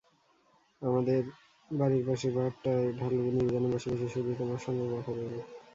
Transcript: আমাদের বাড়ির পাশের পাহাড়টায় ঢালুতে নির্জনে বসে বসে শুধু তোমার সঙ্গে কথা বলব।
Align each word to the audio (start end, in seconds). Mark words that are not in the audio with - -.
আমাদের 0.81 1.21
বাড়ির 1.71 2.03
পাশের 2.07 2.31
পাহাড়টায় 2.35 2.85
ঢালুতে 2.99 3.31
নির্জনে 3.35 3.67
বসে 3.73 3.87
বসে 3.91 4.07
শুধু 4.13 4.31
তোমার 4.39 4.59
সঙ্গে 4.65 4.85
কথা 4.93 5.11
বলব। 5.11 5.35